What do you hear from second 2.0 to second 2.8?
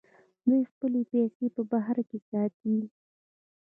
کې ساتي.